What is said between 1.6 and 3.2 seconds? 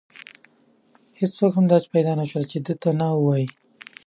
داسې پیدا نه شول چې دې ته نه